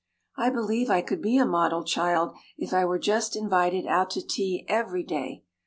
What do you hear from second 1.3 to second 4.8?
a model child if I were just invited out to tea